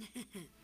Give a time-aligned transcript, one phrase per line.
[0.00, 0.48] Heh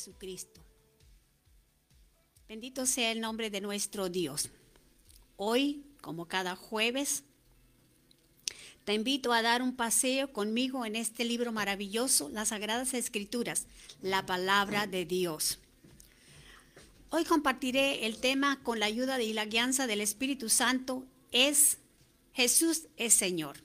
[0.00, 0.62] Jesucristo.
[2.48, 4.48] Bendito sea el nombre de nuestro Dios.
[5.36, 7.22] Hoy, como cada jueves,
[8.86, 13.66] te invito a dar un paseo conmigo en este libro maravilloso, las Sagradas Escrituras,
[14.00, 15.58] la palabra de Dios.
[17.10, 21.76] Hoy compartiré el tema con la ayuda y la guianza del Espíritu Santo, es
[22.32, 23.58] Jesús es Señor.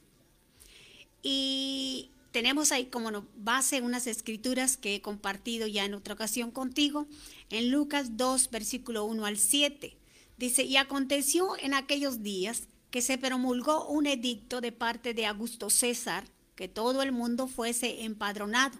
[1.23, 7.07] Y tenemos ahí como base unas escrituras que he compartido ya en otra ocasión contigo,
[7.49, 9.95] en Lucas 2, versículo 1 al 7.
[10.35, 15.69] Dice, y aconteció en aquellos días que se promulgó un edicto de parte de Augusto
[15.69, 16.25] César,
[16.57, 18.77] que todo el mundo fuese empadronado.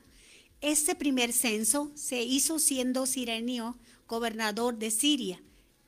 [0.60, 5.42] Este primer censo se hizo siendo Sirenio gobernador de Siria,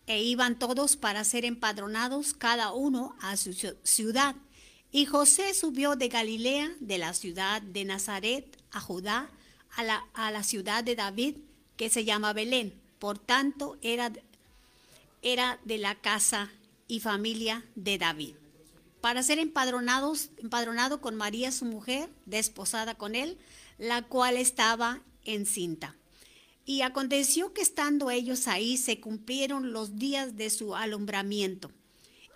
[0.05, 3.51] e iban todos para ser empadronados cada uno a su
[3.83, 4.37] ciudad.
[4.91, 9.29] Y José subió de Galilea, de la ciudad de Nazaret, a Judá,
[9.75, 11.35] a la, ciudad de David,
[11.75, 12.73] que se llama Belén.
[12.99, 14.11] Por tanto, era,
[15.21, 16.49] era de la casa
[16.87, 18.35] y familia de David.
[19.01, 23.37] Para ser empadronados, empadronado con María, su mujer, desposada con él,
[23.77, 25.95] la cual estaba encinta.
[26.65, 31.71] Y aconteció que estando ellos ahí se cumplieron los días de su alumbramiento.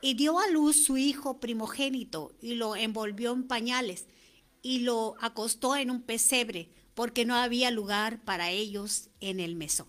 [0.01, 4.07] Y dio a luz su hijo primogénito y lo envolvió en pañales
[4.61, 9.87] y lo acostó en un pesebre porque no había lugar para ellos en el mesón.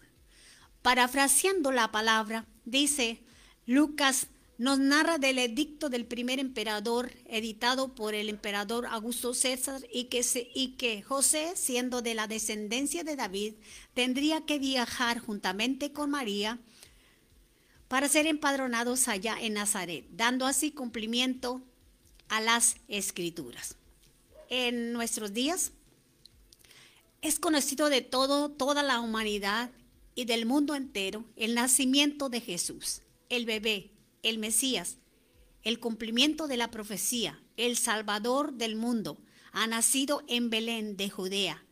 [0.82, 3.22] Parafraseando la palabra, dice
[3.66, 4.28] Lucas
[4.58, 10.24] nos narra del edicto del primer emperador editado por el emperador Augusto César y que,
[10.54, 13.54] y que José, siendo de la descendencia de David,
[13.92, 16.60] tendría que viajar juntamente con María
[17.92, 21.60] para ser empadronados allá en Nazaret, dando así cumplimiento
[22.30, 23.76] a las escrituras.
[24.48, 25.72] En nuestros días
[27.20, 29.70] es conocido de todo, toda la humanidad
[30.14, 33.90] y del mundo entero el nacimiento de Jesús, el bebé,
[34.22, 34.96] el Mesías,
[35.62, 39.18] el cumplimiento de la profecía, el Salvador del mundo,
[39.52, 41.62] ha nacido en Belén de Judea.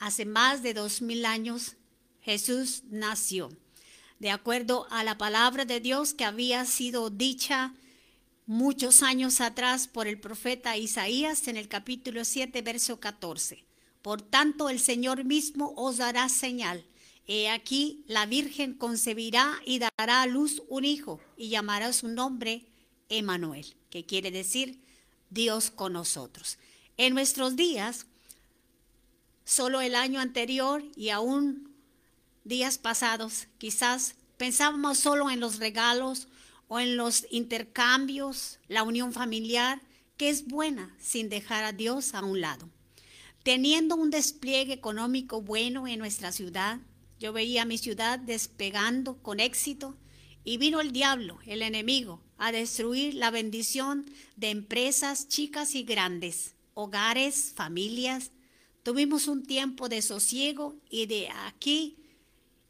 [0.00, 1.76] Hace más de dos mil años
[2.20, 3.48] Jesús nació,
[4.22, 7.74] de acuerdo a la palabra de Dios que había sido dicha
[8.46, 13.64] muchos años atrás por el profeta Isaías en el capítulo 7, verso 14.
[14.00, 16.84] Por tanto, el Señor mismo os dará señal.
[17.26, 22.64] He aquí, la Virgen concebirá y dará a luz un hijo y llamará su nombre
[23.08, 24.78] Emanuel, que quiere decir
[25.30, 26.58] Dios con nosotros.
[26.96, 28.06] En nuestros días,
[29.44, 31.71] solo el año anterior y aún
[32.44, 36.28] días pasados, quizás pensábamos solo en los regalos
[36.68, 39.80] o en los intercambios, la unión familiar,
[40.16, 42.68] que es buena sin dejar a Dios a un lado.
[43.42, 46.78] Teniendo un despliegue económico bueno en nuestra ciudad,
[47.18, 49.96] yo veía mi ciudad despegando con éxito
[50.44, 54.06] y vino el diablo, el enemigo, a destruir la bendición
[54.36, 58.32] de empresas chicas y grandes, hogares, familias.
[58.82, 62.01] Tuvimos un tiempo de sosiego y de aquí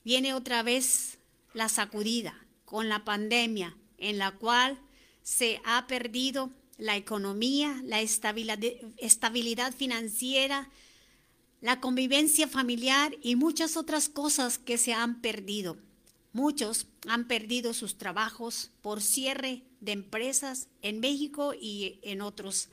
[0.05, 1.19] viene otra vez
[1.55, 2.35] la sacudida
[2.65, 4.79] con la pandemia en la cual
[5.23, 10.69] se ha perdido la economía, la estabilidad, financiera,
[11.61, 15.77] la convivencia familiar y muchas otras cosas que se han perdido.
[16.33, 22.69] Muchos han perdido sus trabajos por cierre de empresas en México y en otros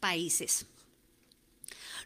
[0.00, 0.66] países.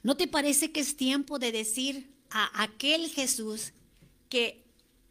[0.03, 3.73] ¿No te parece que es tiempo de decir a aquel Jesús
[4.29, 4.65] que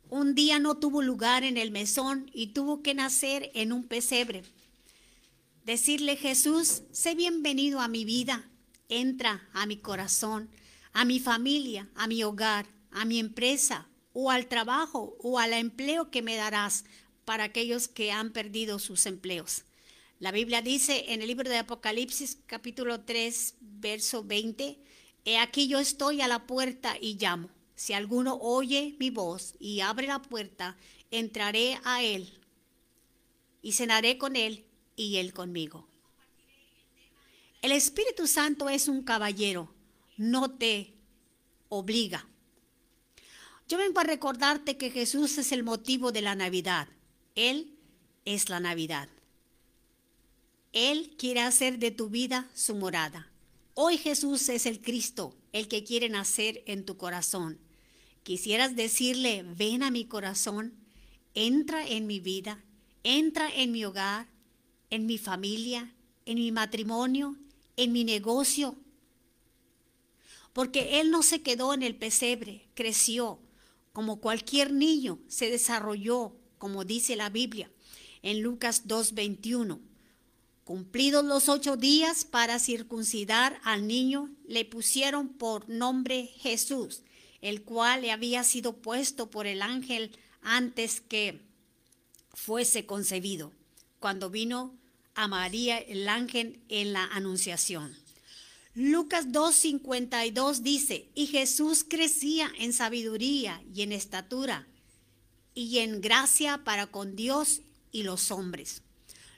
[0.10, 4.44] un día no tuvo lugar en el mesón y tuvo que nacer en un pesebre?
[5.64, 8.50] Decirle, Jesús, sé bienvenido a mi vida.
[8.88, 10.50] Entra a mi corazón,
[10.94, 16.12] a mi familia, a mi hogar, a mi empresa o al trabajo o al empleo
[16.12, 16.86] que me darás
[17.26, 19.66] para aquellos que han perdido sus empleos.
[20.20, 24.80] La Biblia dice en el libro de Apocalipsis capítulo 3, verso 20,
[25.26, 27.50] He aquí yo estoy a la puerta y llamo.
[27.76, 30.78] Si alguno oye mi voz y abre la puerta,
[31.12, 32.34] entraré a él
[33.62, 35.88] y cenaré con él y él conmigo.
[37.62, 39.74] El Espíritu Santo es un caballero,
[40.18, 40.94] no te
[41.70, 42.28] obliga.
[43.68, 46.88] Yo vengo a recordarte que Jesús es el motivo de la Navidad.
[47.34, 47.76] Él
[48.24, 49.10] es la Navidad.
[50.72, 53.32] Él quiere hacer de tu vida su morada.
[53.74, 57.65] Hoy Jesús es el Cristo, el que quiere nacer en tu corazón.
[58.26, 60.74] Quisieras decirle, ven a mi corazón,
[61.36, 62.66] entra en mi vida,
[63.04, 64.28] entra en mi hogar,
[64.90, 65.94] en mi familia,
[66.26, 67.38] en mi matrimonio,
[67.78, 68.76] en mi negocio.
[70.54, 73.40] Porque Él no se quedó en el pesebre, creció
[73.94, 77.70] como cualquier niño, se desarrolló, como dice la Biblia
[78.24, 79.80] en Lucas 2.21.
[80.64, 87.04] Cumplidos los ocho días para circuncidar al niño, le pusieron por nombre Jesús,
[87.46, 91.42] el cual le había sido puesto por el ángel antes que
[92.34, 93.52] fuese concebido,
[94.00, 94.76] cuando vino
[95.14, 97.96] a María el ángel en la anunciación.
[98.74, 104.68] Lucas 2.52 dice, y Jesús crecía en sabiduría y en estatura
[105.54, 108.82] y en gracia para con Dios y los hombres.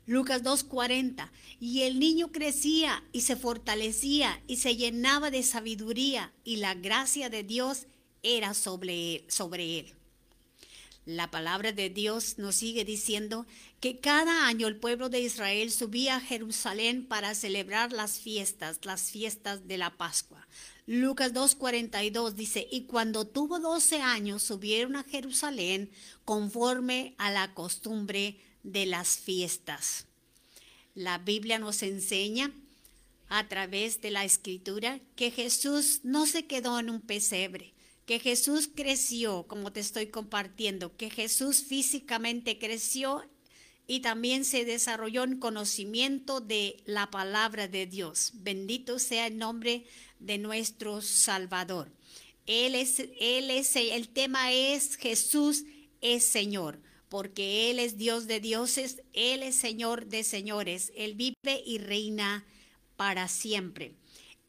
[0.06, 1.30] Lucas 2.40,
[1.60, 7.30] y el niño crecía y se fortalecía y se llenaba de sabiduría y la gracia
[7.30, 7.86] de Dios
[8.24, 9.26] era sobre él.
[9.28, 9.94] Sobre él.
[11.08, 13.46] La palabra de Dios nos sigue diciendo
[13.80, 19.10] que cada año el pueblo de Israel subía a Jerusalén para celebrar las fiestas, las
[19.12, 20.46] fiestas de la Pascua.
[20.86, 25.90] Lucas 2.42 dice, y cuando tuvo 12 años subieron a Jerusalén
[26.26, 30.08] conforme a la costumbre de las fiestas.
[30.94, 32.52] La Biblia nos enseña
[33.30, 37.74] a través de la escritura que Jesús no se quedó en un pesebre,
[38.08, 43.22] que Jesús creció, como te estoy compartiendo, que Jesús físicamente creció
[43.86, 48.32] y también se desarrolló en conocimiento de la palabra de Dios.
[48.36, 49.84] Bendito sea el nombre
[50.20, 51.92] de nuestro Salvador.
[52.46, 55.66] Él es, él es, el tema es Jesús
[56.00, 56.80] es Señor,
[57.10, 62.46] porque Él es Dios de dioses, Él es Señor de señores, Él vive y reina
[62.96, 63.96] para siempre.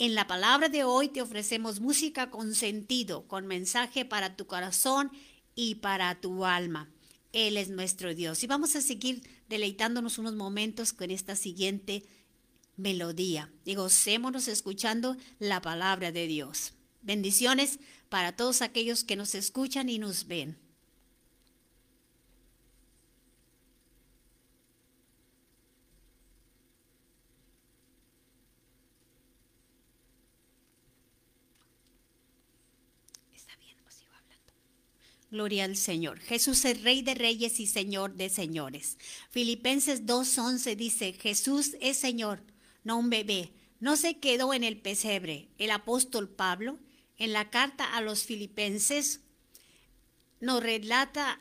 [0.00, 5.10] En la palabra de hoy te ofrecemos música con sentido, con mensaje para tu corazón
[5.56, 6.88] y para tu alma.
[7.32, 8.44] Él es nuestro Dios.
[8.44, 12.04] Y vamos a seguir deleitándonos unos momentos con esta siguiente
[12.76, 13.50] melodía.
[13.64, 16.74] Y gocémonos escuchando la palabra de Dios.
[17.02, 20.58] Bendiciones para todos aquellos que nos escuchan y nos ven.
[33.34, 34.52] Está bien, pues sigo hablando.
[35.30, 36.20] Gloria al Señor.
[36.20, 38.96] Jesús es Rey de Reyes y Señor de Señores.
[39.30, 42.42] Filipenses 2.11 dice, Jesús es Señor,
[42.82, 43.52] no un bebé.
[43.80, 45.48] No se quedó en el pesebre.
[45.58, 46.78] El apóstol Pablo,
[47.18, 49.20] en la carta a los filipenses,
[50.40, 51.40] nos relata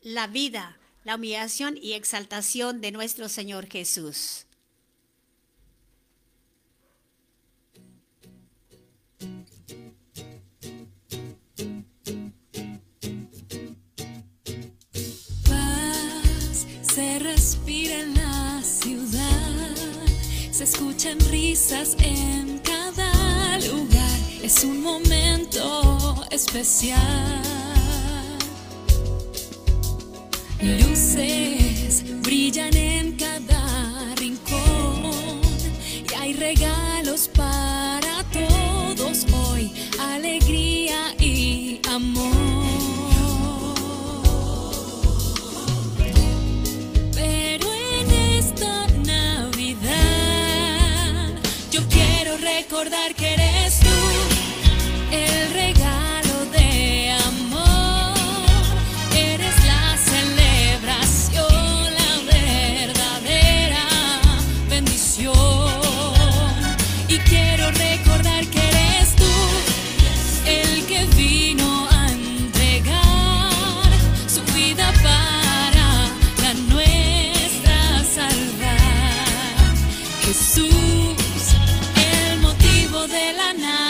[0.00, 4.46] la vida, la humillación y exaltación de nuestro Señor Jesús.
[17.38, 19.76] Respira la ciudad,
[20.50, 27.40] se escuchan risas en cada lugar, es un momento especial.
[30.60, 35.12] Luces brillan en cada rincón
[36.10, 42.57] y hay regalos para todos hoy, alegría y amor.
[52.78, 53.12] Recordar
[83.48, 83.87] na na.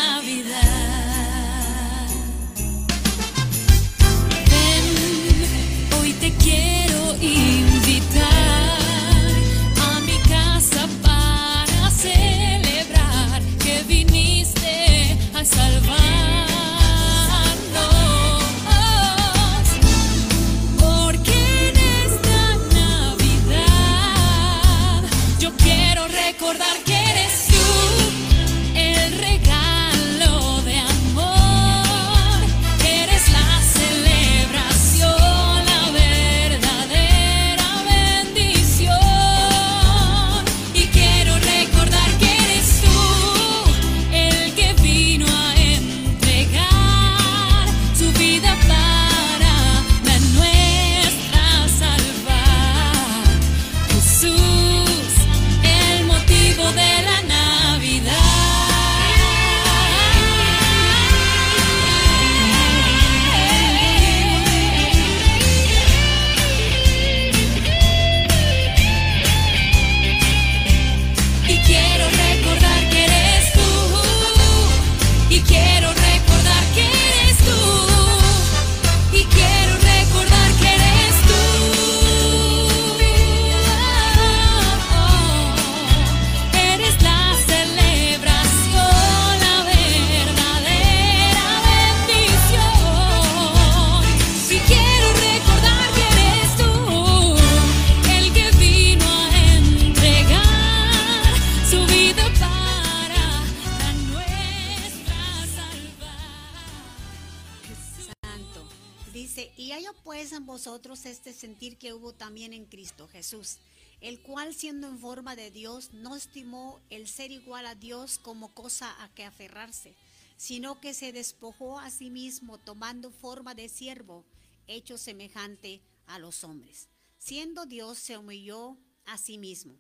[111.11, 113.59] Este sentir que hubo también en Cristo Jesús,
[114.01, 118.55] el cual siendo en forma de Dios no estimó el ser igual a Dios como
[118.55, 119.95] cosa a que aferrarse,
[120.37, 124.25] sino que se despojó a sí mismo tomando forma de siervo,
[124.67, 126.89] hecho semejante a los hombres.
[127.19, 129.77] Siendo Dios se humilló a sí mismo.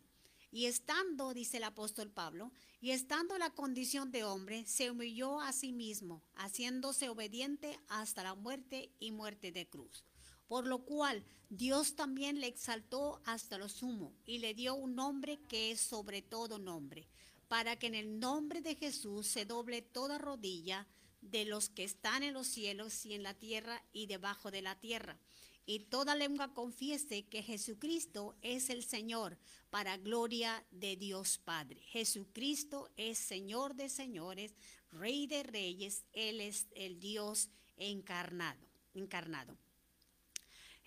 [0.51, 5.41] Y estando, dice el apóstol Pablo, y estando en la condición de hombre, se humilló
[5.41, 10.05] a sí mismo, haciéndose obediente hasta la muerte y muerte de cruz.
[10.49, 15.39] Por lo cual Dios también le exaltó hasta lo sumo y le dio un nombre
[15.49, 17.07] que es sobre todo nombre,
[17.47, 20.87] para que en el nombre de Jesús se doble toda rodilla
[21.21, 24.75] de los que están en los cielos y en la tierra y debajo de la
[24.79, 25.19] tierra
[25.69, 29.37] y toda lengua confiese que Jesucristo es el Señor
[29.69, 31.83] para gloria de Dios Padre.
[31.83, 34.55] Jesucristo es Señor de señores,
[34.91, 38.67] Rey de reyes, Él es el Dios encarnado.
[38.95, 39.59] encarnado.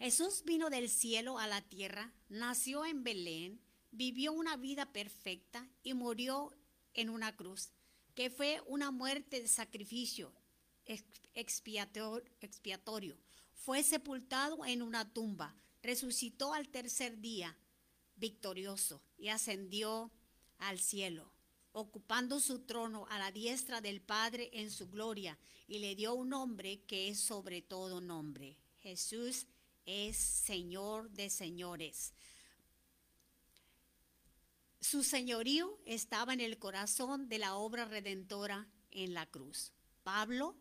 [0.01, 5.93] Jesús vino del cielo a la tierra, nació en Belén, vivió una vida perfecta y
[5.93, 6.51] murió
[6.95, 7.69] en una cruz,
[8.15, 10.33] que fue una muerte de sacrificio
[11.35, 13.15] expiatorio
[13.53, 17.55] fue sepultado en una tumba, resucitó al tercer día,
[18.15, 20.11] victorioso, y ascendió
[20.57, 21.31] al cielo,
[21.73, 26.29] ocupando su trono a la diestra del Padre en su gloria, y le dio un
[26.29, 28.57] nombre que es sobre todo nombre.
[28.79, 29.45] Jesús
[29.85, 32.13] es Señor de señores.
[34.79, 39.71] Su señorío estaba en el corazón de la obra redentora en la cruz.
[40.03, 40.55] Pablo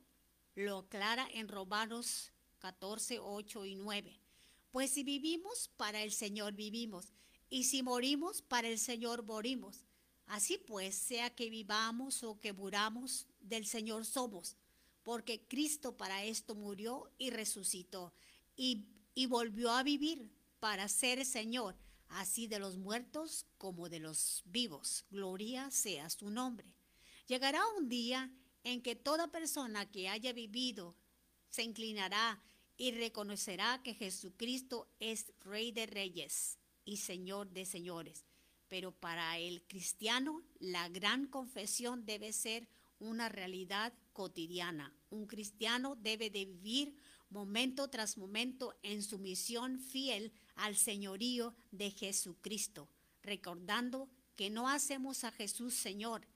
[0.55, 4.21] lo aclara en Romanos 14, 8 y 9.
[4.71, 7.12] Pues si vivimos, para el Señor vivimos,
[7.49, 9.85] y si morimos, para el Señor morimos.
[10.27, 14.57] Así pues, sea que vivamos o que muramos, del Señor somos,
[15.03, 18.12] porque Cristo para esto murió y resucitó,
[18.55, 18.87] y,
[19.21, 21.77] y volvió a vivir para ser Señor,
[22.09, 25.05] así de los muertos como de los vivos.
[25.11, 26.75] Gloria sea su nombre.
[27.27, 28.33] Llegará un día
[28.65, 30.97] en que toda persona que haya vivido
[31.50, 32.43] se inclinará
[32.79, 38.25] y reconocerá que Jesucristo es Rey de Reyes y Señor de Señores.
[38.69, 42.67] Pero para el cristiano la gran confesión debe ser
[42.99, 44.95] una realidad cotidiana.
[45.11, 46.97] Un cristiano debe de vivir
[47.31, 52.89] momento tras momento en su misión fiel al señorío de Jesucristo,
[53.23, 56.27] recordando que no hacemos a Jesús Señor,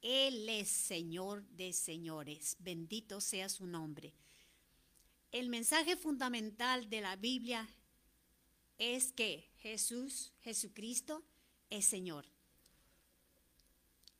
[0.00, 2.56] Él es Señor de señores.
[2.60, 4.14] Bendito sea su nombre.
[5.32, 7.68] El mensaje fundamental de la Biblia
[8.78, 11.24] es que Jesús, Jesucristo,
[11.70, 12.26] es Señor.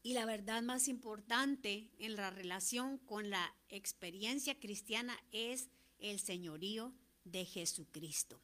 [0.02, 6.92] Y la verdad más importante en la relación con la experiencia cristiana es el señorío
[7.24, 8.40] de Jesucristo.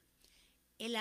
[0.78, 0.96] El,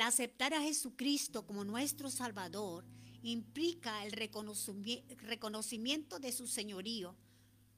[0.00, 2.86] aceptar a Jesucristo como nuestro Salvador
[3.22, 7.14] implica el reconocimiento de su señorío.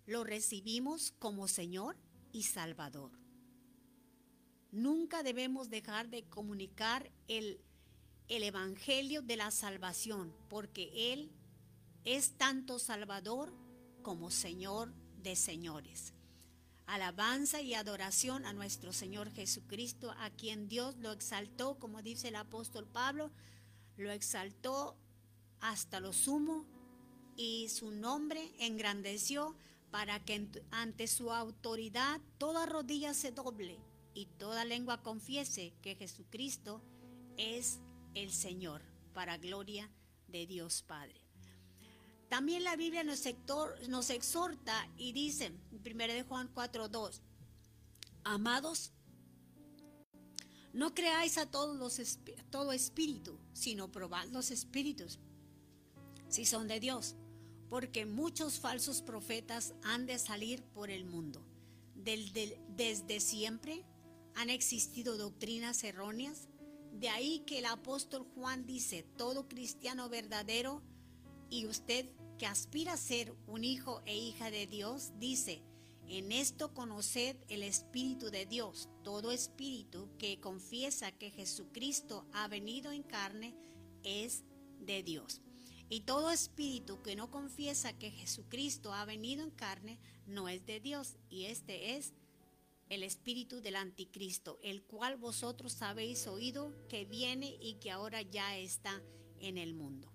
[0.06, 1.96] Lo recibimos como Señor
[2.30, 3.18] y Salvador.
[4.70, 7.60] Nunca debemos dejar de comunicar el,
[8.28, 11.32] el Evangelio de la salvación, porque Él
[12.04, 13.52] es tanto Salvador
[14.02, 16.14] como Señor de señores.
[16.92, 22.36] Alabanza y adoración a nuestro Señor Jesucristo, a quien Dios lo exaltó, como dice el
[22.36, 23.30] apóstol Pablo,
[23.96, 24.94] lo exaltó
[25.60, 26.66] hasta lo sumo
[27.34, 29.56] y su nombre engrandeció
[29.90, 33.78] para que ante su autoridad toda rodilla se doble
[34.12, 36.82] y toda lengua confiese que Jesucristo
[37.38, 37.80] es
[38.12, 38.82] el Señor,
[39.14, 39.90] para gloria
[40.28, 41.21] de Dios Padre.
[42.32, 43.24] También la Biblia nos,
[43.90, 47.20] nos exhorta y dice, en 1 de Juan 4:2,
[48.24, 48.90] amados,
[50.72, 52.00] no creáis a todos los
[52.48, 55.18] todo espíritu, sino probad los espíritus,
[56.30, 57.16] si son de Dios,
[57.68, 61.46] porque muchos falsos profetas han de salir por el mundo.
[61.94, 63.84] desde siempre
[64.36, 66.48] han existido doctrinas erróneas.
[66.92, 70.80] De ahí que el apóstol Juan dice, todo cristiano verdadero
[71.50, 72.08] y usted
[72.42, 75.62] que aspira a ser un hijo e hija de Dios, dice,
[76.08, 78.88] en esto conoced el Espíritu de Dios.
[79.04, 83.54] Todo espíritu que confiesa que Jesucristo ha venido en carne
[84.02, 84.42] es
[84.80, 85.40] de Dios.
[85.88, 90.80] Y todo espíritu que no confiesa que Jesucristo ha venido en carne no es de
[90.80, 91.18] Dios.
[91.30, 92.12] Y este es
[92.88, 98.58] el espíritu del anticristo, el cual vosotros habéis oído que viene y que ahora ya
[98.58, 99.00] está
[99.38, 100.11] en el mundo.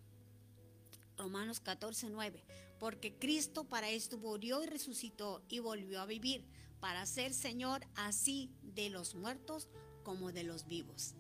[1.17, 2.43] Romanos 14, 9.
[2.79, 6.45] Porque Cristo para esto murió y resucitó y volvió a vivir,
[6.79, 9.67] para ser Señor así de los muertos
[10.03, 11.15] como de los vivos.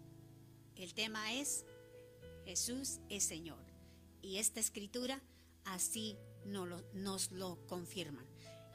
[0.75, 1.65] El tema es
[2.45, 3.65] Jesús es Señor.
[4.21, 5.21] Y esta escritura
[5.65, 8.25] así nos lo, nos lo confirman.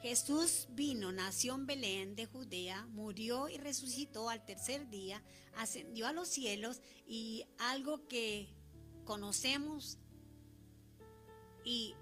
[0.01, 5.23] Jesús vino, nació en Belén de Judea, murió y resucitó al tercer día,
[5.55, 8.49] ascendió a los cielos y algo que
[9.05, 9.97] conocemos
[11.63, 11.95] y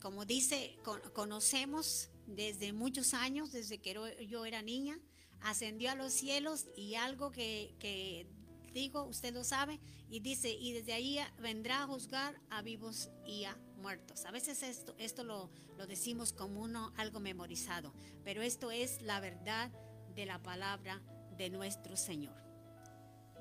[0.00, 4.98] como dice, con- conocemos desde muchos años, desde que yo era niña,
[5.40, 8.26] ascendió a los cielos y algo que,
[8.72, 13.44] digo, usted lo sabe, y dice, y desde ahí vendrá a juzgar a vivos y
[13.44, 14.24] a muertos.
[14.26, 19.20] A veces esto, esto lo, lo decimos como uno, algo memorizado, pero esto es la
[19.20, 19.70] verdad
[20.14, 21.00] de la palabra
[21.36, 22.36] de nuestro Señor.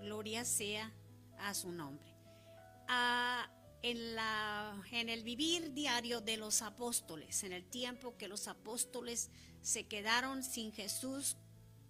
[0.02, 0.94] Gloria sea
[1.40, 2.14] a su nombre.
[2.88, 3.50] Ah,
[3.84, 9.30] en, la, en el vivir diario de los apóstoles, en el tiempo que los apóstoles
[9.62, 11.36] se quedaron sin Jesús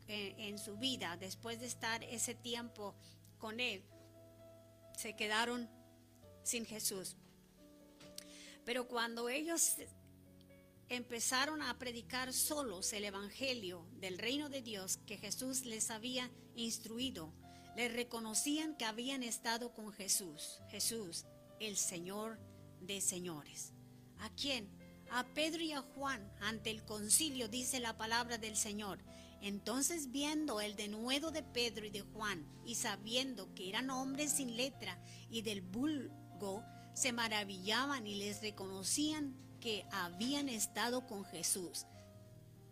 [0.07, 2.95] en, en su vida, después de estar ese tiempo
[3.37, 3.83] con Él,
[4.97, 5.69] se quedaron
[6.43, 7.15] sin Jesús.
[8.65, 9.75] Pero cuando ellos
[10.89, 17.31] empezaron a predicar solos el Evangelio del reino de Dios que Jesús les había instruido,
[17.75, 21.25] les reconocían que habían estado con Jesús, Jesús,
[21.67, 22.39] el Señor
[22.81, 23.73] de señores.
[24.19, 24.69] ¿A quién?
[25.09, 28.99] A Pedro y a Juan ante el concilio dice la palabra del Señor.
[29.41, 34.55] Entonces viendo el denuedo de Pedro y de Juan y sabiendo que eran hombres sin
[34.55, 34.97] letra
[35.29, 41.85] y del vulgo, se maravillaban y les reconocían que habían estado con Jesús.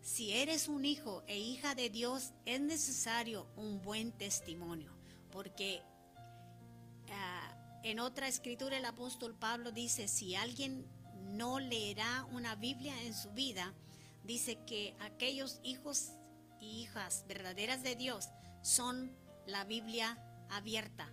[0.00, 4.92] Si eres un hijo e hija de Dios, es necesario un buen testimonio,
[5.30, 5.80] porque
[7.10, 7.41] ah,
[7.82, 10.86] en otra escritura el apóstol Pablo dice, si alguien
[11.32, 13.72] no leerá una Biblia en su vida,
[14.24, 16.12] dice que aquellos hijos
[16.60, 18.28] y hijas verdaderas de Dios
[18.62, 19.16] son
[19.46, 20.18] la Biblia
[20.50, 21.10] abierta.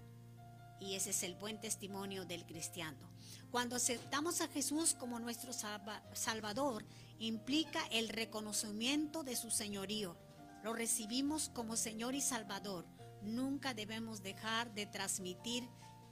[0.80, 3.10] Y ese es el buen testimonio del cristiano.
[3.52, 6.86] Cuando aceptamos a Jesús como nuestro salva- Salvador,
[7.18, 10.16] implica el reconocimiento de su señorío.
[10.64, 12.86] Lo recibimos como Señor y Salvador.
[13.24, 15.68] Nunca debemos dejar de transmitir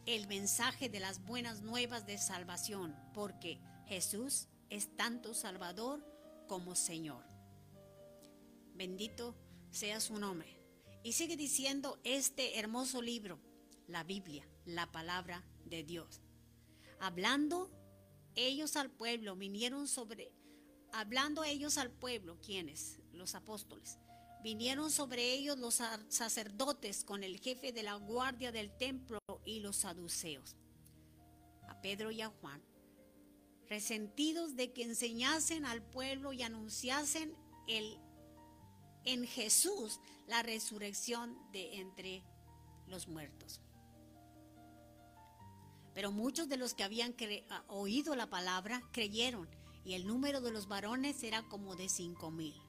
[0.07, 6.03] el mensaje de las buenas nuevas de salvación, porque Jesús es tanto Salvador
[6.47, 7.25] como Señor.
[8.73, 9.35] Bendito
[9.69, 10.61] sea su nombre.
[11.03, 13.39] Y sigue diciendo este hermoso libro,
[13.87, 16.21] la Biblia, la palabra de Dios.
[16.99, 17.69] Hablando
[18.35, 20.31] ellos al pueblo, vinieron sobre,
[20.93, 22.99] hablando ellos al pueblo, ¿quiénes?
[23.11, 23.99] Los apóstoles.
[24.41, 29.16] Vinieron sobre ellos los sa- sacerdotes con el jefe de la guardia del templo
[29.47, 30.55] y los saduceos.
[31.67, 32.61] A Pedro y a Juan,
[33.67, 37.35] resentidos de que enseñasen al pueblo y anunciasen
[37.67, 37.99] el
[39.03, 42.23] en Jesús la resurrección de entre
[42.87, 43.61] los muertos.
[45.93, 47.15] Pero muchos de los que habían
[47.49, 49.49] ah, oído la palabra creyeron
[49.83, 52.66] y el número de los varones era como de cinco mil.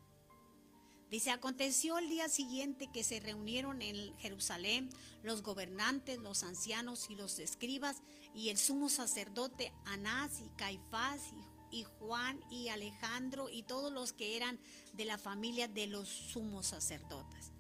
[1.11, 4.91] Dice, aconteció el día siguiente que se reunieron en Jerusalén
[5.23, 8.03] los gobernantes, los ancianos y los escribas
[8.35, 11.23] y el sumo sacerdote Anás y Caifás
[11.71, 14.59] y, Juan y Alejandro y todos los que eran
[14.93, 17.53] de la familia de los sumos sacerdotes.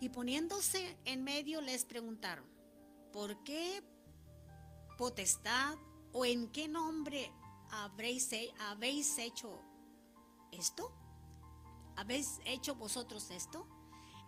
[0.00, 2.46] Y poniéndose en medio les preguntaron,
[3.12, 3.82] ¿por qué
[4.96, 5.76] potestad
[6.12, 7.30] o en qué nombre
[7.70, 9.62] habréis, habéis hecho
[10.50, 11.05] esto?
[11.96, 13.66] ¿Habéis hecho vosotros esto?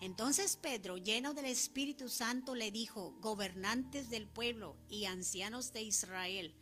[0.00, 6.54] Entonces Pedro, lleno del Espíritu Santo, le dijo, gobernantes del pueblo y ancianos de Israel,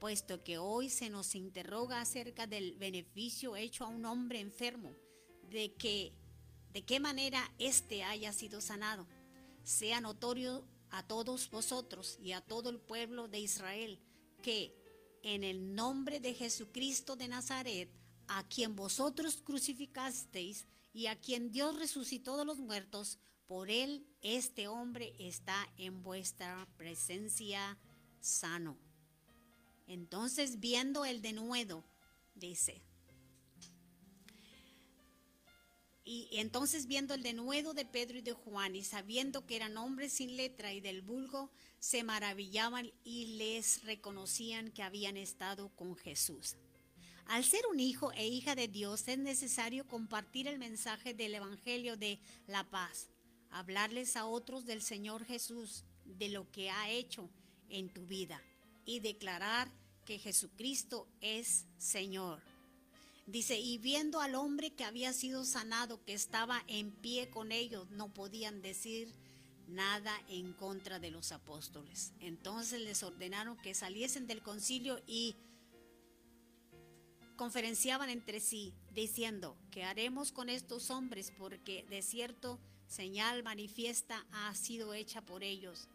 [0.00, 4.92] puesto que hoy se nos interroga acerca del beneficio hecho a un hombre enfermo,
[5.50, 6.12] de que
[6.72, 9.06] de qué manera éste haya sido sanado,
[9.64, 14.00] sea notorio a todos vosotros y a todo el pueblo de Israel,
[14.42, 14.74] que
[15.22, 17.90] en el nombre de Jesucristo de Nazaret,
[18.28, 24.68] a quien vosotros crucificasteis y a quien Dios resucitó de los muertos, por él este
[24.68, 27.78] hombre está en vuestra presencia
[28.20, 28.76] sano.
[29.86, 31.82] Entonces viendo el denuedo,
[32.34, 32.82] dice,
[36.04, 40.14] y entonces viendo el denuedo de Pedro y de Juan y sabiendo que eran hombres
[40.14, 46.56] sin letra y del vulgo, se maravillaban y les reconocían que habían estado con Jesús.
[47.28, 51.98] Al ser un hijo e hija de Dios es necesario compartir el mensaje del Evangelio
[51.98, 53.10] de la paz,
[53.50, 57.28] hablarles a otros del Señor Jesús, de lo que ha hecho
[57.68, 58.42] en tu vida
[58.86, 59.70] y declarar
[60.06, 62.40] que Jesucristo es Señor.
[63.26, 67.90] Dice, y viendo al hombre que había sido sanado, que estaba en pie con ellos,
[67.90, 69.12] no podían decir
[69.66, 72.14] nada en contra de los apóstoles.
[72.20, 75.36] Entonces les ordenaron que saliesen del concilio y
[77.38, 81.32] conferenciaban entre sí, diciendo, ¿qué haremos con estos hombres?
[81.38, 85.88] Porque de cierto señal manifiesta ha sido hecha por ellos,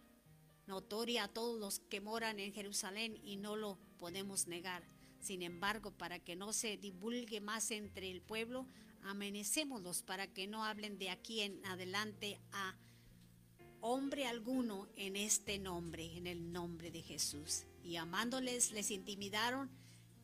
[0.67, 4.87] notoria a todos los que moran en Jerusalén y no lo podemos negar.
[5.19, 8.65] Sin embargo, para que no se divulgue más entre el pueblo,
[9.01, 12.77] amenecémoslos para que no hablen de aquí en adelante a
[13.81, 17.65] hombre alguno en este nombre, en el nombre de Jesús.
[17.83, 19.82] Y amándoles, les intimidaron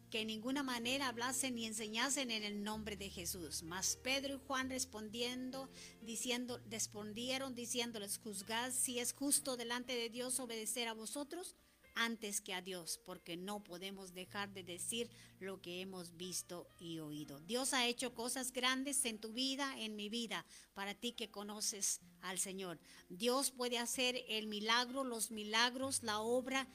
[0.10, 3.64] que en ninguna manera hablasen ni enseñasen en el nombre de Jesús.
[3.64, 5.70] Mas Pedro y Juan respondiendo,
[6.02, 11.56] diciendo, respondieron diciéndoles, juzgad si es justo delante de Dios obedecer a vosotros
[11.96, 17.00] antes que a Dios, porque no podemos dejar de decir lo que hemos visto y
[17.00, 17.40] oído.
[17.42, 22.00] Dios ha hecho cosas grandes en tu vida, en mi vida, para ti que conoces
[22.22, 22.80] al Señor.
[23.10, 26.68] Dios puede hacer el milagro, los milagros, la obra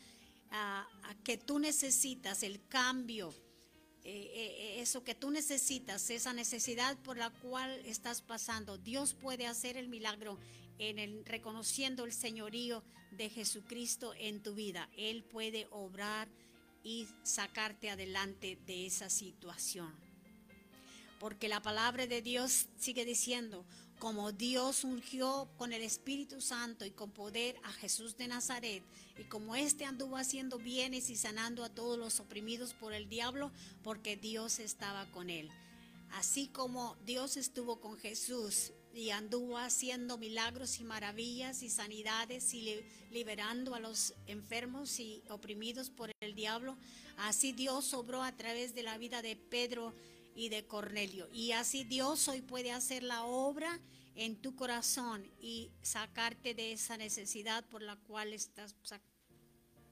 [1.24, 3.34] que tú necesitas, el cambio.
[4.06, 9.46] eh, eh, eso que tú necesitas, esa necesidad por la cual estás pasando, Dios puede
[9.46, 10.38] hacer el milagro
[10.78, 14.88] en el reconociendo el señorío de Jesucristo en tu vida.
[14.96, 16.28] Él puede obrar
[16.82, 19.92] y sacarte adelante de esa situación.
[21.18, 23.64] Porque la palabra de Dios sigue diciendo,
[24.04, 28.82] como Dios ungió con el Espíritu Santo y con poder a Jesús de Nazaret,
[29.16, 33.50] y como éste anduvo haciendo bienes y sanando a todos los oprimidos por el diablo,
[33.82, 35.48] porque Dios estaba con él.
[36.10, 42.60] Así como Dios estuvo con Jesús y anduvo haciendo milagros y maravillas y sanidades y
[42.60, 46.76] li- liberando a los enfermos y oprimidos por el diablo,
[47.16, 49.94] así Dios obró a través de la vida de Pedro
[50.34, 51.28] y de Cornelio.
[51.32, 53.80] Y así Dios hoy puede hacer la obra
[54.14, 59.00] en tu corazón y sacarte de esa necesidad por la cual estás sa-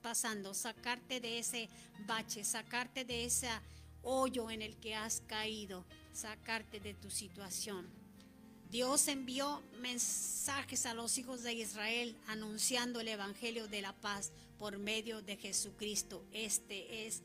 [0.01, 1.69] pasando, sacarte de ese
[2.07, 3.49] bache, sacarte de ese
[4.03, 7.89] hoyo en el que has caído, sacarte de tu situación.
[8.71, 14.79] Dios envió mensajes a los hijos de Israel anunciando el Evangelio de la paz por
[14.79, 16.25] medio de Jesucristo.
[16.33, 17.23] Este es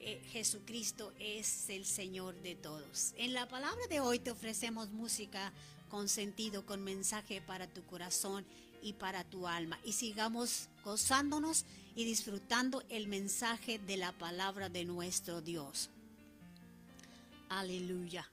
[0.00, 3.14] eh, Jesucristo es el Señor de todos.
[3.16, 5.52] En la palabra de hoy te ofrecemos música
[5.88, 8.44] con sentido, con mensaje para tu corazón
[8.82, 9.78] y para tu alma.
[9.84, 15.90] Y sigamos gozándonos y disfrutando el mensaje de la palabra de nuestro Dios.
[17.48, 18.28] Aleluya.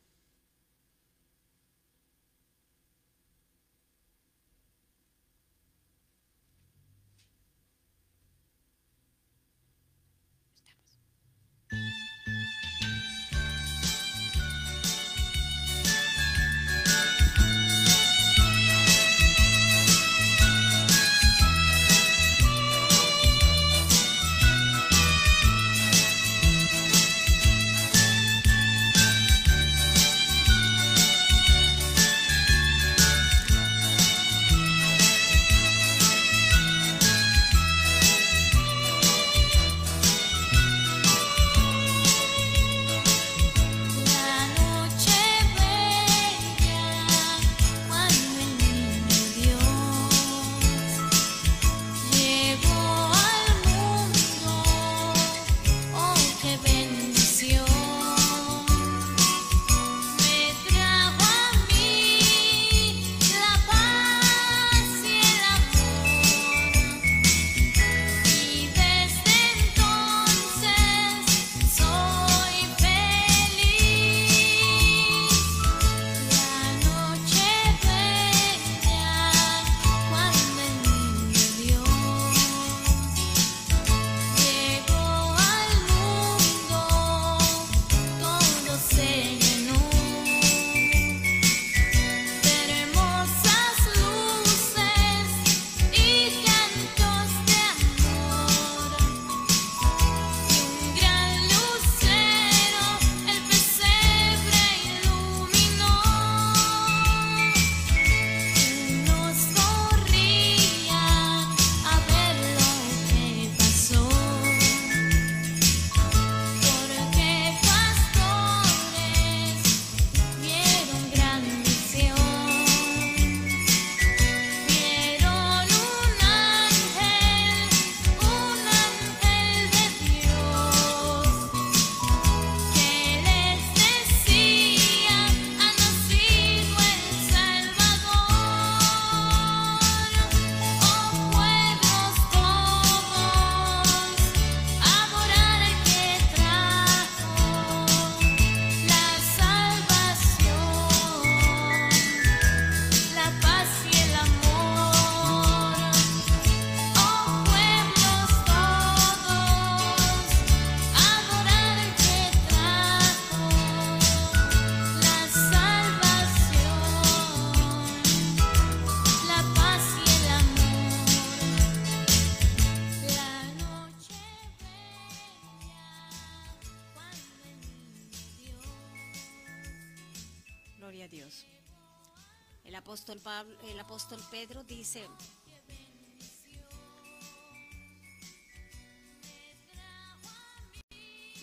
[183.93, 185.08] Apóstol Pedro dice,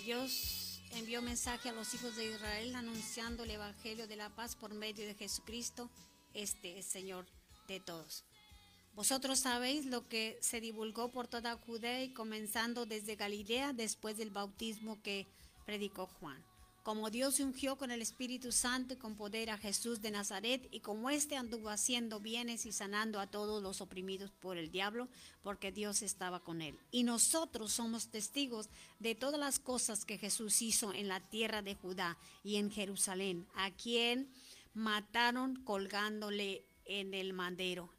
[0.05, 4.75] Dios envió mensaje a los hijos de Israel anunciando el Evangelio de la paz por
[4.75, 5.91] medio de Jesucristo.
[6.35, 7.25] Este es Señor
[7.69, 8.25] de todos.
[8.97, 14.31] Vosotros sabéis lo que se divulgó por toda Judea y comenzando desde Galilea después del
[14.31, 15.29] bautismo que
[15.67, 16.50] predicó Juan.
[16.83, 20.81] Como Dios ungió con el Espíritu Santo y con poder a Jesús de Nazaret y
[20.81, 25.09] como éste anduvo haciendo bienes y sanando a todos los oprimidos por el diablo,
[25.43, 26.79] porque Dios estaba con él.
[26.91, 31.75] Y nosotros somos testigos de todas las cosas que Jesús hizo en la tierra de
[31.75, 34.33] Judá y en Jerusalén, a quien
[34.73, 37.91] mataron colgándole en el madero.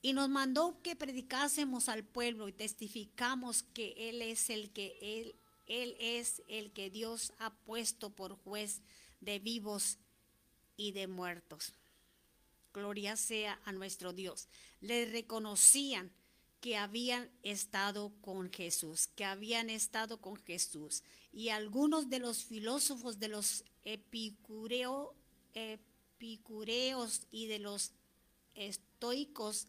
[0.00, 5.34] Y nos mandó que predicásemos al pueblo y testificamos que Él es el que Él,
[5.68, 8.80] Él es el que Dios ha puesto por juez
[9.20, 9.98] de vivos
[10.76, 11.74] y de muertos.
[12.72, 14.48] Gloria sea a nuestro Dios.
[14.80, 16.10] Le reconocían
[16.60, 21.02] que habían estado con Jesús, que habían estado con Jesús.
[21.32, 25.14] Y algunos de los filósofos de los epicureo,
[25.54, 27.92] epicureos y de los
[28.54, 29.68] estoicos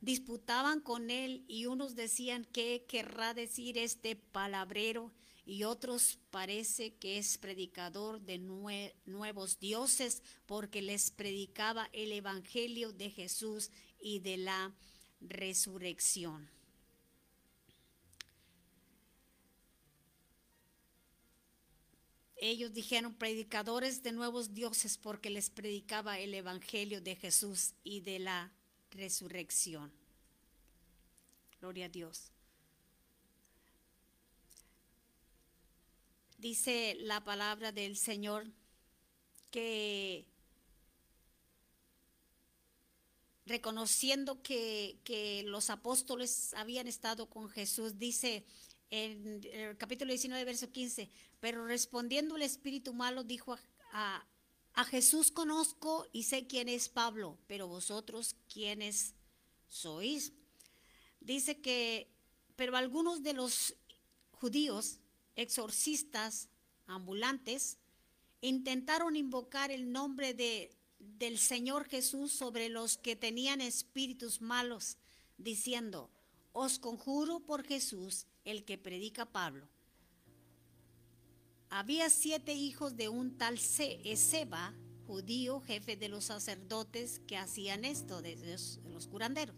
[0.00, 5.12] disputaban con él y unos decían qué querrá decir este palabrero
[5.46, 12.92] y otros parece que es predicador de nue- nuevos dioses porque les predicaba el evangelio
[12.92, 14.74] de Jesús y de la
[15.20, 16.48] resurrección.
[22.36, 28.18] Ellos dijeron predicadores de nuevos dioses porque les predicaba el evangelio de Jesús y de
[28.18, 28.52] la
[28.90, 29.90] resurrección.
[31.58, 32.33] Gloria a Dios.
[36.44, 38.44] Dice la palabra del Señor
[39.50, 40.26] que
[43.46, 48.44] reconociendo que, que los apóstoles habían estado con Jesús, dice
[48.90, 51.08] en el capítulo 19, verso 15,
[51.40, 53.58] pero respondiendo el espíritu malo dijo a,
[53.92, 54.26] a,
[54.74, 59.14] a Jesús conozco y sé quién es Pablo, pero vosotros quiénes
[59.66, 60.34] sois.
[61.20, 62.12] Dice que,
[62.54, 63.74] pero algunos de los
[64.32, 64.98] judíos,
[65.36, 66.48] exorcistas,
[66.86, 67.78] ambulantes,
[68.40, 74.96] intentaron invocar el nombre de, del Señor Jesús sobre los que tenían espíritus malos,
[75.38, 76.10] diciendo,
[76.52, 79.66] os conjuro por Jesús, el que predica Pablo.
[81.70, 84.74] Había siete hijos de un tal Seba,
[85.06, 89.56] judío, jefe de los sacerdotes, que hacían esto, de los, de los curanderos.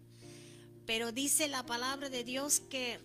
[0.87, 3.01] Pero dice la palabra de Dios que,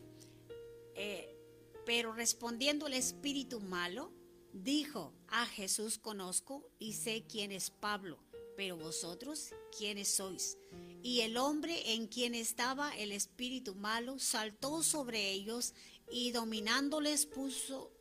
[0.95, 1.40] eh,
[1.85, 4.11] pero respondiendo el espíritu malo,
[4.53, 8.19] dijo, a Jesús conozco y sé quién es Pablo,
[8.57, 10.57] pero vosotros, ¿quiénes sois?
[11.01, 15.73] Y el hombre en quien estaba el espíritu malo saltó sobre ellos
[16.11, 17.91] y dominándoles puso,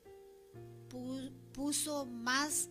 [0.90, 2.68] pu- puso más,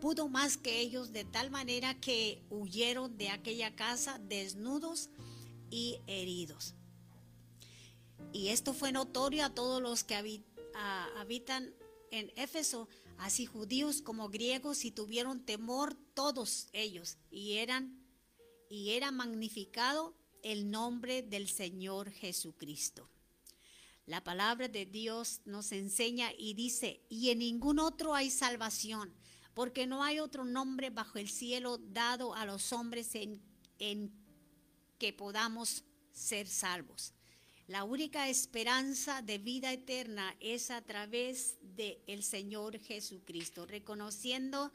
[0.00, 5.10] pudo más que ellos de tal manera que huyeron de aquella casa desnudos
[5.68, 6.75] y heridos.
[8.32, 10.14] Y esto fue notorio a todos los que
[11.16, 11.74] habitan
[12.10, 18.06] en Éfeso, así judíos como griegos, y tuvieron temor todos ellos, y eran
[18.68, 23.08] y era magnificado el nombre del Señor Jesucristo.
[24.06, 29.12] La palabra de Dios nos enseña y dice, y en ningún otro hay salvación,
[29.54, 33.42] porque no hay otro nombre bajo el cielo dado a los hombres en,
[33.78, 34.12] en
[34.98, 37.15] que podamos ser salvos.
[37.68, 44.72] La única esperanza de vida eterna es a través del el Señor Jesucristo, reconociendo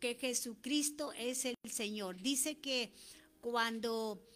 [0.00, 2.18] que Jesucristo es el Señor.
[2.22, 2.92] Dice que
[3.42, 4.26] cuando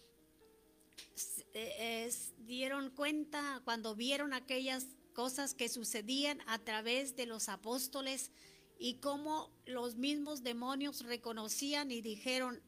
[1.53, 8.29] eh, dieron cuenta, cuando vieron aquellas cosas que sucedían a través de los apóstoles
[8.77, 12.61] y cómo los mismos demonios reconocían y dijeron,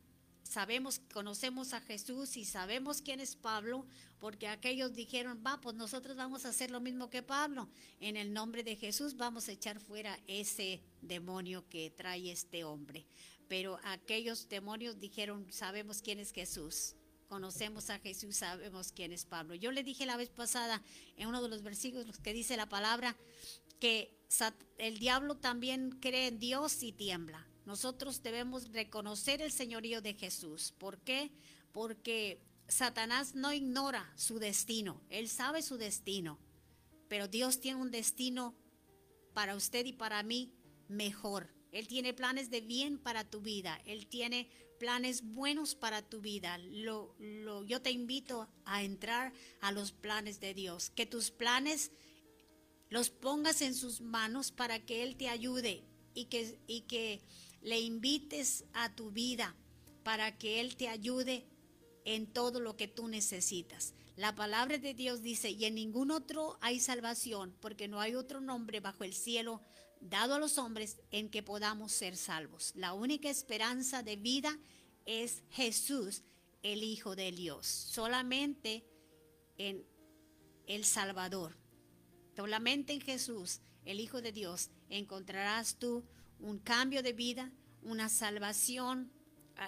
[0.47, 3.85] sabemos, conocemos a Jesús y sabemos quién es Pablo,
[4.19, 7.69] porque aquellos dijeron, va, pues nosotros vamos a hacer lo mismo que Pablo.
[7.99, 13.05] En el nombre de Jesús vamos a echar fuera ese demonio que trae este hombre.
[13.47, 16.95] Pero aquellos demonios dijeron, sabemos quién es Jesús.
[17.29, 19.53] Conocemos a Jesús, sabemos quién es Pablo.
[19.55, 20.81] Yo le dije la vez pasada
[21.17, 23.15] en uno de los versículos que dice la palabra
[23.79, 24.17] que
[24.77, 27.45] el diablo también cree en Dios y tiembla.
[27.67, 30.73] Nosotros debemos reconocer el señorío de Jesús.
[30.77, 31.33] ¿Por qué?
[31.73, 35.01] Porque Satanás no ignora su destino.
[35.09, 36.39] Él sabe su destino.
[37.09, 38.55] Pero Dios tiene un destino
[39.33, 40.53] para usted y para mí
[40.87, 41.53] mejor.
[41.73, 43.81] Él tiene planes de bien para tu vida.
[43.83, 44.49] Él tiene
[44.79, 46.57] planes buenos para tu vida.
[47.65, 50.89] Yo te invito a entrar a los planes de Dios.
[50.91, 51.91] Que tus planes
[52.89, 57.21] los pongas en sus manos para que Él te ayude y que, y que
[57.61, 59.55] le invites a tu vida
[60.03, 61.45] para que Él te ayude
[62.05, 63.93] en todo lo que tú necesitas.
[64.15, 68.41] La palabra de Dios dice, y en ningún otro hay salvación, porque no hay otro
[68.41, 69.61] nombre bajo el cielo
[69.99, 72.71] dado a los hombres en que podamos ser salvos.
[72.75, 74.57] La única esperanza de vida
[75.05, 76.23] es Jesús,
[76.63, 77.67] el Hijo de Dios.
[77.67, 78.85] Solamente
[79.57, 79.85] en
[80.67, 81.57] el Salvador.
[82.35, 86.03] Solamente en Jesús, el Hijo de Dios, encontrarás tú
[86.39, 89.11] un cambio de vida, una salvación,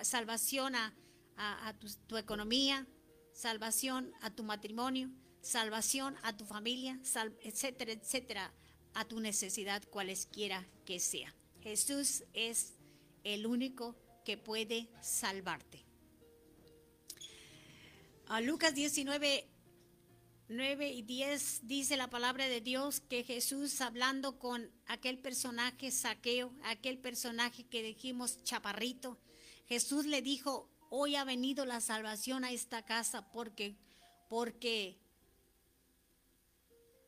[0.03, 0.93] salvación a,
[1.35, 2.85] a- a tu, tu economía,
[3.33, 5.09] salvación a tu matrimonio,
[5.41, 8.53] salvación a tu familia, sal- etcétera, etcétera,
[8.93, 11.33] a tu necesidad cualesquiera que sea.
[11.61, 12.73] Jesús es
[13.23, 15.85] el único que puede salvarte.
[18.27, 19.48] A Lucas 19,
[20.49, 26.51] 9 y 10 dice la palabra de Dios que Jesús hablando con aquel personaje saqueo,
[26.63, 29.19] aquel personaje que dijimos chaparrito,
[29.67, 33.75] Jesús le dijo, hoy ha venido la salvación a esta casa porque,
[34.27, 34.97] porque,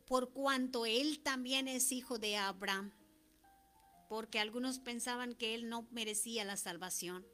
[0.05, 2.91] por cuanto él también es hijo de Abraham,
[4.07, 7.25] porque algunos pensaban que él no merecía la salvación,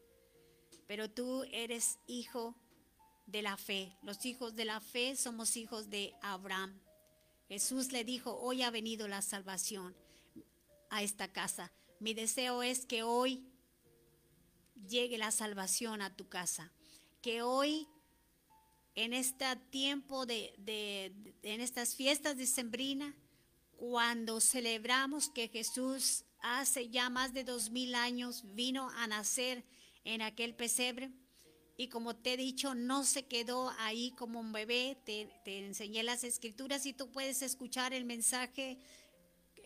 [0.87, 2.66] pero tú eres hijo de
[3.27, 3.95] la fe.
[4.01, 6.79] Los hijos de la fe somos hijos de Abraham.
[7.47, 9.95] Jesús le dijo, hoy ha venido la salvación
[10.89, 11.71] a esta casa.
[11.99, 13.45] Mi deseo es que hoy
[14.87, 16.71] llegue la salvación a tu casa.
[17.21, 17.87] Que hoy,
[18.95, 23.15] en este tiempo de, de- de- en estas fiestas de Sembrina,
[23.77, 29.63] cuando celebramos que Jesús hace ya más de dos mil años vino a nacer
[30.03, 31.11] en aquel pesebre,
[31.77, 34.97] y como te he dicho, no se quedó ahí como un bebé.
[35.05, 38.79] Te, te enseñé las escrituras y tú puedes escuchar el mensaje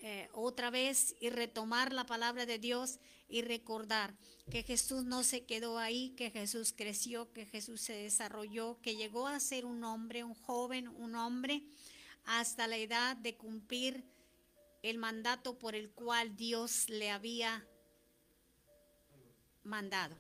[0.04, 3.00] eh, otra vez y retomar la palabra de Dios
[3.30, 4.14] y recordar
[4.50, 9.28] que Jesús no se quedó ahí, que Jesús creció, que Jesús se desarrolló, que llegó
[9.28, 11.64] a ser un hombre, un joven, un hombre,
[12.26, 14.04] hasta la edad de cumplir
[14.82, 17.66] el mandato por el cual Dios le había
[19.64, 20.18] mandado.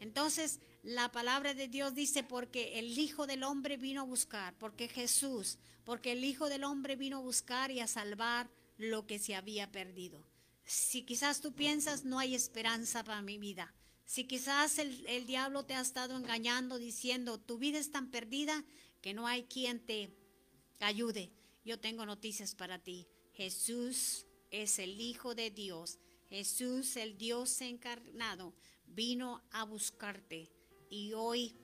[0.00, 4.88] Entonces, la palabra de Dios dice, porque el Hijo del Hombre vino a buscar, porque
[4.88, 9.34] Jesús, porque el Hijo del Hombre vino a buscar y a salvar lo que se
[9.34, 10.24] había perdido.
[10.64, 13.74] Si quizás tú piensas, no hay esperanza para mi vida.
[14.04, 18.64] Si quizás el, el diablo te ha estado engañando diciendo, tu vida es tan perdida
[19.00, 20.10] que no hay quien te
[20.80, 21.32] ayude.
[21.64, 23.06] Yo tengo noticias para ti.
[23.32, 25.98] Jesús es el Hijo de Dios.
[26.28, 28.54] Jesús, el Dios encarnado,
[28.86, 30.50] vino a buscarte.
[30.90, 31.54] Y hoy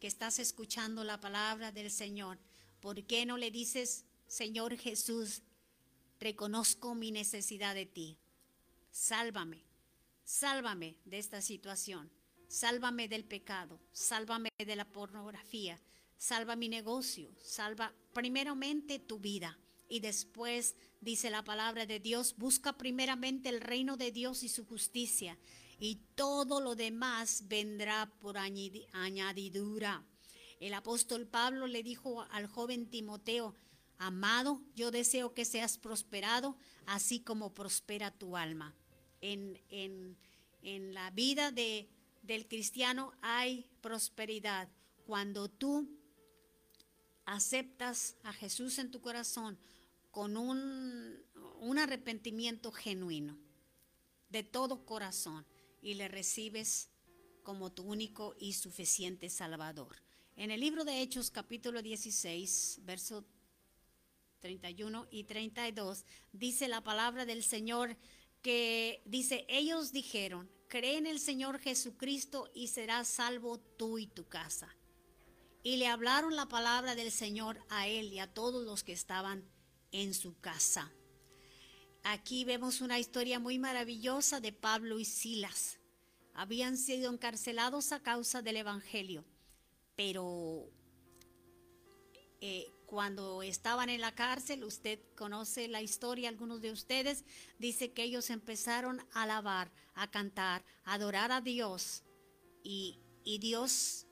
[0.00, 2.38] que estás escuchando la palabra del Señor,
[2.80, 5.42] ¿por qué no le dices, Señor Jesús,
[6.20, 8.18] reconozco mi necesidad de ti?
[8.90, 9.64] Sálvame,
[10.24, 12.10] sálvame de esta situación,
[12.48, 15.80] sálvame del pecado, sálvame de la pornografía,
[16.18, 19.58] salva mi negocio, salva primeramente tu vida.
[19.88, 24.66] Y después dice la palabra de Dios, busca primeramente el reino de Dios y su
[24.66, 25.38] justicia,
[25.78, 30.04] y todo lo demás vendrá por añadi- añadidura.
[30.60, 33.54] El apóstol Pablo le dijo al joven Timoteo,
[33.98, 36.56] amado, yo deseo que seas prosperado,
[36.86, 38.74] así como prospera tu alma.
[39.20, 40.16] En, en-
[40.62, 41.88] en la vida de,
[42.22, 44.68] del cristiano hay prosperidad.
[45.06, 45.88] Cuando tú
[47.24, 49.58] aceptas a Jesús en tu corazón
[50.10, 51.22] con un,
[51.60, 53.38] un arrepentimiento genuino,
[54.30, 55.46] de todo corazón,
[55.88, 56.90] y le recibes
[57.42, 60.02] como tu único y suficiente Salvador.
[60.36, 63.24] En el libro de Hechos capítulo 16, verso
[64.40, 67.96] 31 y 32, dice la palabra del Señor
[68.42, 74.28] que dice, ellos dijeron, cree en el Señor Jesucristo y serás salvo tú y tu
[74.28, 74.76] casa.
[75.62, 79.42] Y le hablaron la palabra del Señor a él y a todos los que estaban
[79.90, 80.92] en su casa.
[82.02, 85.77] Aquí vemos una historia muy maravillosa de Pablo y Silas.
[86.38, 89.24] Habían sido encarcelados a causa del Evangelio,
[89.96, 90.70] pero
[92.40, 97.24] eh, cuando estaban en la cárcel, usted conoce la historia, algunos de ustedes,
[97.58, 102.04] dice que ellos empezaron a alabar, a cantar, a adorar a Dios
[102.62, 103.00] y,
[103.40, 104.06] Dios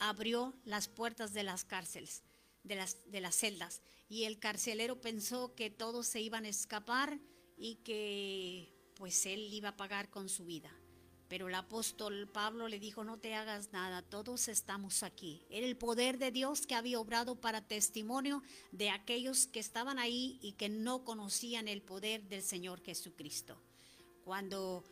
[0.00, 2.24] abrió las puertas de las cárceles,
[2.64, 7.20] de las, de las celdas, y el carcelero pensó que todos se iban a escapar
[7.56, 10.76] y que pues él iba a pagar con su vida.
[11.32, 15.40] Pero el apóstol Pablo le dijo, no te hagas nada, todos estamos aquí.
[15.48, 20.38] Era el poder de Dios que había obrado para testimonio de aquellos que estaban ahí
[20.42, 23.56] y que no conocían el poder del Señor Jesucristo.
[24.26, 24.84] Cuando,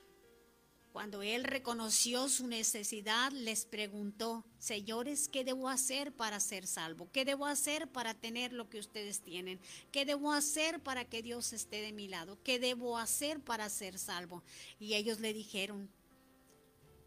[0.94, 7.10] cuando él reconoció su necesidad, les preguntó, señores, ¿qué debo hacer para ser salvo?
[7.12, 9.60] ¿Qué debo hacer para tener lo que ustedes tienen?
[9.92, 12.38] ¿Qué debo hacer para que Dios esté de mi lado?
[12.42, 14.42] ¿Qué debo hacer para ser salvo?
[14.78, 15.90] Y ellos le dijeron,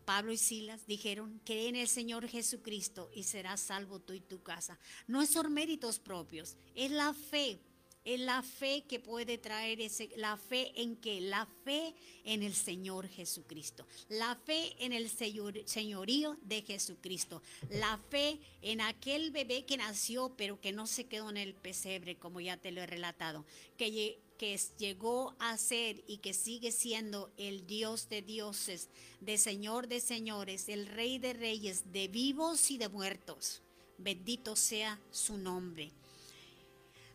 [0.06, 4.42] Pablo y Silas dijeron, cree en el Señor Jesucristo y serás salvo tú y tu
[4.44, 4.78] casa.
[5.08, 7.60] No son méritos propios, es la fe.
[8.06, 11.96] Es la fe que puede traer ese, la fe en que, la fe
[12.26, 18.82] en el Señor Jesucristo, la fe en el señor- señorío de Jesucristo, la fe en
[18.82, 22.72] aquel bebé que nació pero que no se quedó en el pesebre, como ya te
[22.74, 23.46] lo he relatado,
[23.78, 28.90] que, que llegó a ser y que sigue siendo el Dios de dioses,
[29.22, 33.62] de Señor de señores, el Rey de reyes, de vivos y de muertos.
[33.98, 35.92] Bendito sea su nombre.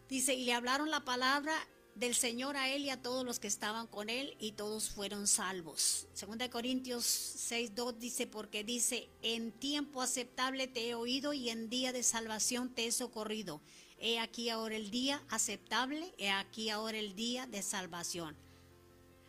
[0.09, 1.55] Dice, y le hablaron la palabra
[1.99, 5.27] del Señor a él y a todos los que estaban con él y todos fueron
[5.27, 6.07] salvos.
[6.14, 11.69] Segunda de Corintios 6.2 dice, porque dice, en tiempo aceptable te he oído y en
[11.69, 13.61] día de salvación te he socorrido.
[14.01, 18.36] He aquí ahora el día aceptable, he aquí ahora el día de salvación.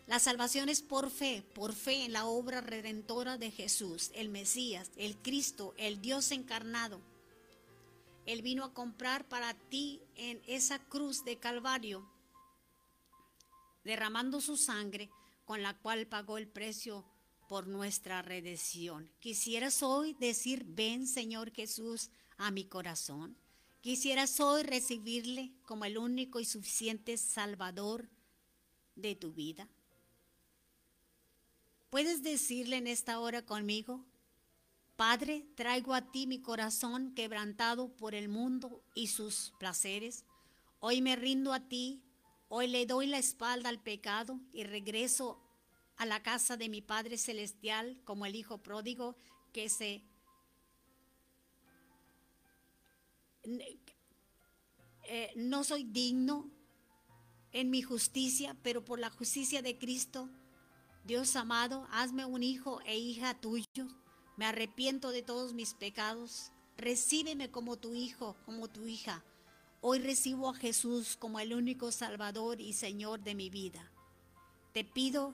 [0.05, 4.91] La salvación es por fe, por fe en la obra redentora de Jesús, el Mesías,
[4.95, 6.99] el Cristo, el Dios encarnado.
[8.25, 12.07] Él vino a comprar para ti en esa cruz de Calvario,
[13.83, 15.09] derramando su sangre
[15.45, 17.05] con la cual pagó el precio
[17.47, 19.11] por nuestra redención.
[19.19, 23.35] Quisieras hoy decir, ven Señor Jesús a mi corazón.
[23.81, 28.09] Quisieras hoy recibirle como el único y suficiente Salvador
[28.95, 29.69] de tu vida.
[31.89, 34.05] ¿Puedes decirle en esta hora conmigo?
[34.97, 40.25] Padre, traigo a ti mi corazón quebrantado por el mundo y sus placeres.
[40.81, 42.03] Hoy me rindo a ti,
[42.49, 45.41] hoy le doy la espalda al pecado y regreso
[45.95, 49.15] a la casa de mi Padre Celestial como el Hijo pródigo
[49.53, 50.03] que se...
[53.43, 56.49] Eh, no soy digno
[57.51, 60.29] en mi justicia, pero por la justicia de Cristo,
[61.05, 63.87] Dios amado, hazme un hijo e hija tuyo.
[64.37, 66.51] Me arrepiento de todos mis pecados.
[66.77, 69.23] Recíbeme como tu hijo, como tu hija.
[69.81, 73.91] Hoy recibo a Jesús como el único Salvador y Señor de mi vida.
[74.73, 75.33] Te pido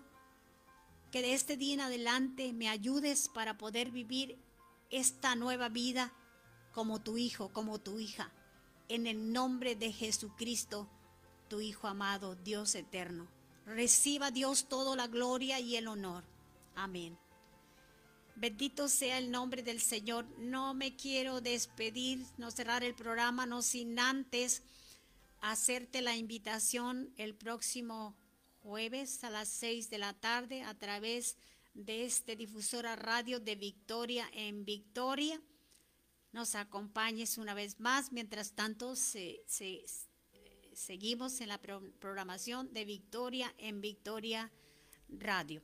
[1.12, 4.38] que de este día en adelante me ayudes para poder vivir
[4.90, 6.14] esta nueva vida
[6.76, 8.34] como tu hijo, como tu hija.
[8.90, 10.90] En el nombre de Jesucristo,
[11.48, 13.28] tu Hijo amado, Dios eterno.
[13.66, 16.26] Reciba Dios toda la gloria y el honor.
[16.76, 17.18] Amén.
[18.36, 20.26] Bendito sea el nombre del Señor.
[20.38, 24.62] No me quiero despedir, no cerrar el programa, no sin antes
[25.40, 28.18] hacerte la invitación el próximo
[28.64, 31.38] jueves a las 6 de la tarde a través
[31.74, 35.40] de este difusora radio de Victoria en Victoria.
[36.36, 38.12] Nos acompañes una vez más.
[38.12, 39.86] Mientras tanto, se, se-
[40.74, 44.52] seguimos en la pro- programación de Victoria en Victoria
[45.08, 45.62] Radio.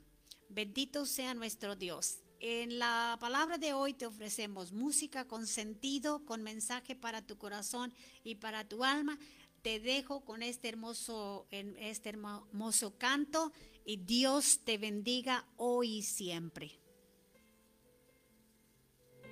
[0.47, 2.19] Bendito sea nuestro Dios.
[2.39, 7.93] En la palabra de hoy te ofrecemos música con sentido, con mensaje para tu corazón
[8.24, 9.19] y para tu alma.
[9.63, 13.51] Te dejo con este hermoso, este hermoso canto
[13.84, 16.80] y Dios te bendiga hoy y siempre.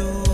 [0.00, 0.29] you.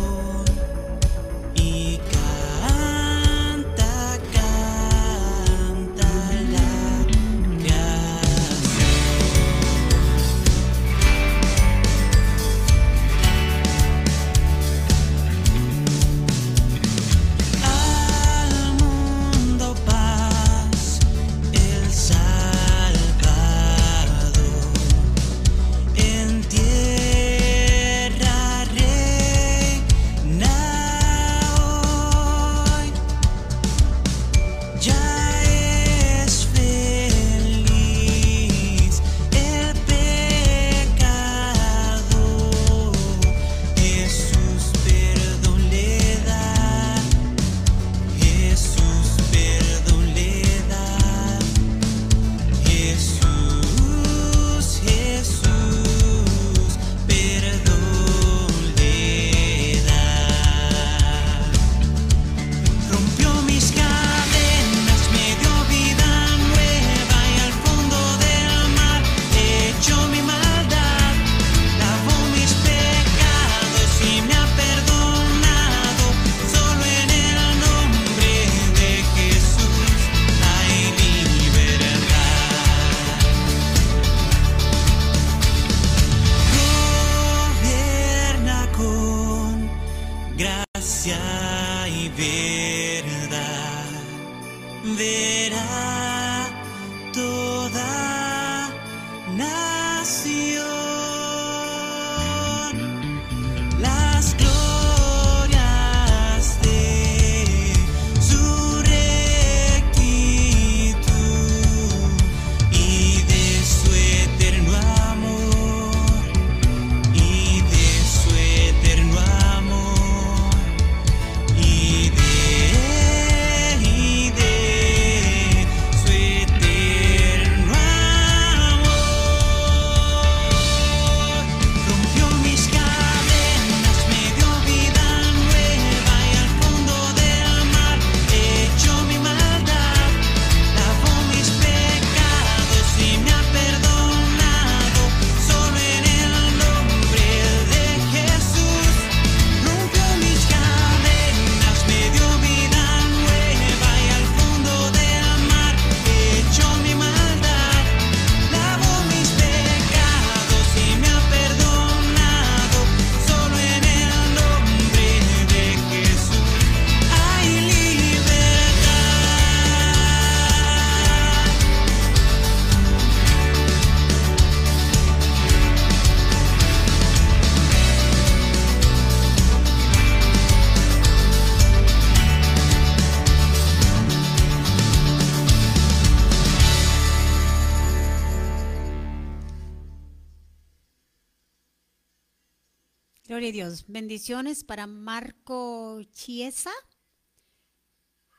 [193.52, 193.84] Dios.
[193.86, 196.72] Bendiciones para Marco Chiesa.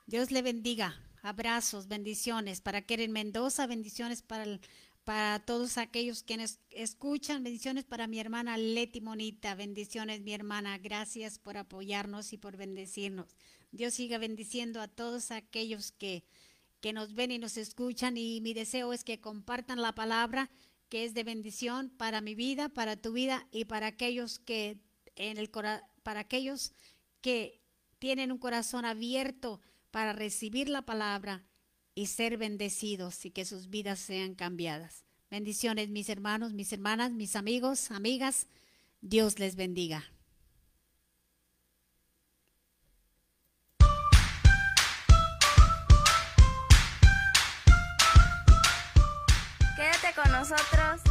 [0.05, 1.01] Dios le bendiga.
[1.21, 4.59] Abrazos, bendiciones para Keren Mendoza, bendiciones para,
[5.03, 11.39] para todos aquellos quienes escuchan, bendiciones para mi hermana Leti Monita, bendiciones mi hermana, gracias
[11.39, 13.35] por apoyarnos y por bendecirnos.
[13.71, 16.25] Dios siga bendiciendo a todos aquellos que,
[16.81, 20.49] que nos ven y nos escuchan y mi deseo es que compartan la palabra
[20.89, 24.79] que es de bendición para mi vida, para tu vida y para aquellos que
[25.17, 25.49] en el
[26.03, 26.71] para aquellos
[27.21, 27.61] que
[27.99, 29.59] tienen un corazón abierto
[29.91, 31.43] para recibir la palabra
[31.95, 35.03] y ser bendecidos y que sus vidas sean cambiadas.
[35.29, 38.47] Bendiciones mis hermanos, mis hermanas, mis amigos, amigas.
[39.01, 40.03] Dios les bendiga.
[49.75, 51.01] Quédate con nosotros